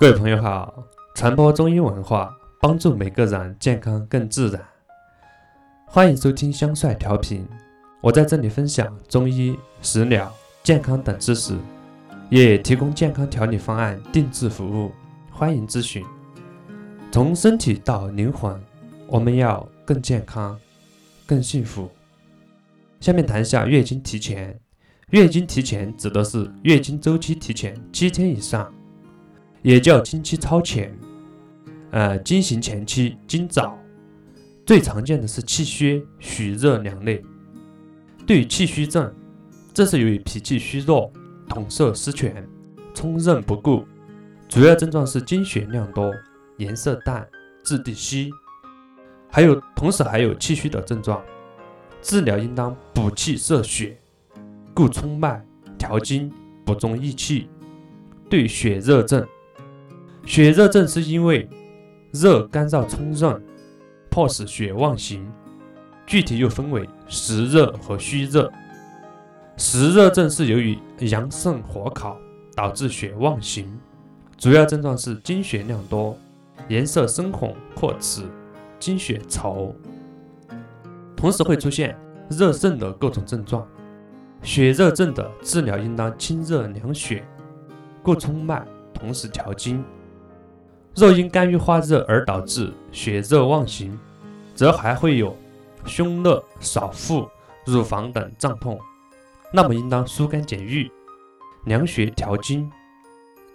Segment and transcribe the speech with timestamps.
[0.00, 0.82] 各位朋友好，
[1.14, 4.58] 传播中医文化，帮助每个人健康更自然。
[5.84, 7.46] 欢迎收听香帅调频，
[8.00, 11.54] 我在这里分享中医、食疗、健康等知识，
[12.30, 14.90] 也提供健康调理方案定制服务，
[15.30, 16.02] 欢迎咨询。
[17.12, 18.58] 从身体到灵魂，
[19.06, 20.58] 我们要更健康、
[21.26, 21.90] 更幸福。
[23.00, 24.58] 下面谈一下月经提前。
[25.10, 28.72] 月经提前指的是月经周期提前七天以上。
[29.62, 30.96] 也叫经期超前，
[31.90, 33.78] 呃，经行前期经早，
[34.64, 37.22] 最常见的是气虚、虚热两类。
[38.26, 39.12] 对于气虚症，
[39.74, 41.12] 这是由于脾气虚弱、
[41.48, 42.48] 统摄失权、
[42.94, 43.84] 冲任不顾，
[44.48, 46.10] 主要症状是经血量多、
[46.56, 47.28] 颜色淡、
[47.62, 48.30] 质地稀，
[49.28, 51.22] 还有同时还有气虚的症状。
[52.00, 53.98] 治疗应当补气摄血，
[54.72, 55.44] 固冲脉、
[55.76, 56.32] 调经、
[56.64, 57.48] 补中益气。
[58.30, 59.26] 对血热症。
[60.30, 61.48] 血热症是因为
[62.12, 63.42] 热干燥冲任，
[64.08, 65.28] 迫使血妄行。
[66.06, 68.48] 具体又分为实热和虚热。
[69.56, 72.16] 实热症是由于阳盛火烤
[72.54, 73.76] 导致血妄行，
[74.38, 76.16] 主要症状是经血量多，
[76.68, 78.22] 颜色深红或紫，
[78.78, 79.74] 经血稠，
[81.16, 83.66] 同时会出现热盛的各种症状。
[84.44, 87.26] 血热症的治疗应当清热凉血，
[88.00, 88.64] 固冲脉，
[88.94, 89.84] 同时调经。
[90.94, 93.98] 若因肝郁化热而导致血热妄行，
[94.54, 95.36] 则还会有
[95.86, 97.28] 胸热、少腹、
[97.64, 98.78] 乳房等胀痛，
[99.52, 100.90] 那么应当疏肝解郁、
[101.64, 102.70] 凉血调经。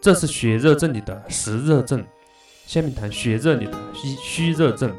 [0.00, 2.04] 这是血热症里的实热症。
[2.66, 4.90] 下面谈血热里的虚虚热症，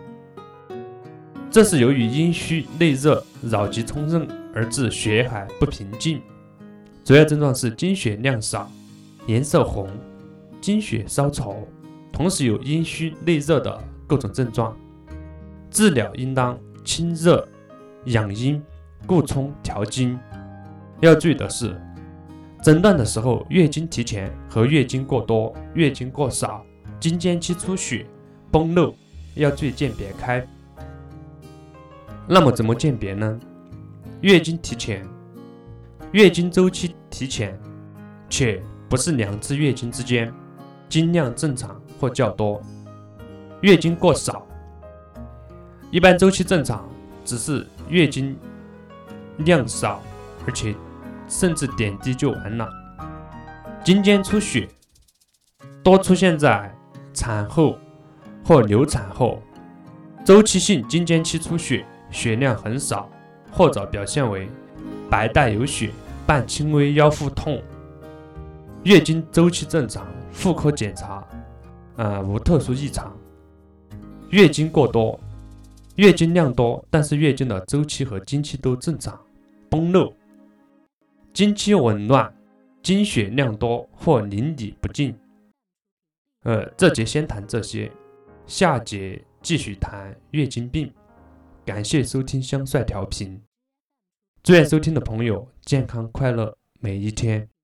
[1.50, 6.22] 这是由于阴虚内热扰及冲任而致血海不平静，
[7.04, 8.70] 主要症状是经血量少、
[9.26, 9.90] 颜色红、
[10.62, 11.56] 经血稍稠。
[12.16, 14.74] 同时有阴虚内热的各种症状，
[15.70, 17.46] 治疗应当清热
[18.06, 18.64] 养阴、
[19.06, 20.18] 固冲调经。
[21.02, 21.78] 要注意的是，
[22.64, 26.66] 诊断的时候，月经提前和月经过多、月经过少、
[27.02, 28.06] 经间期出血、
[28.50, 28.96] 崩漏
[29.36, 30.48] 要注意鉴别开。
[32.30, 33.38] 那么怎么鉴别呢？
[34.22, 35.06] 月经提前，
[36.14, 37.60] 月经周期提前，
[38.30, 40.34] 且不是两次月经之间，
[40.88, 41.78] 经量正常。
[42.00, 42.62] 或较多，
[43.62, 44.46] 月经过少，
[45.92, 46.88] 一般周期正常，
[47.24, 48.38] 只是月经
[49.38, 50.02] 量少，
[50.46, 50.76] 而且
[51.28, 52.70] 甚至点滴就完了。
[53.84, 54.68] 经间出血
[55.84, 56.74] 多出现在
[57.14, 57.78] 产后
[58.44, 59.42] 或流产后，
[60.26, 63.10] 周期性经间期出血，血量很少，
[63.52, 64.50] 或者表现为
[65.10, 65.92] 白带有血，
[66.26, 67.62] 伴轻微腰腹痛。
[68.84, 71.24] 月经周期正常，妇科检查。
[71.98, 73.16] 呃，无特殊异常。
[74.30, 75.20] 月经过多，
[75.96, 79.20] 月经量多，但是月经的周期和经期都正常，
[79.70, 80.14] 崩漏。
[81.34, 82.34] 经期紊乱，
[82.82, 85.16] 经血量多或淋漓不尽。
[86.44, 87.92] 呃，这节先谈这些，
[88.46, 90.92] 下节继续谈月经病。
[91.66, 93.42] 感谢收听香帅调频，
[94.44, 97.55] 祝愿收听的朋友健康快乐每一天。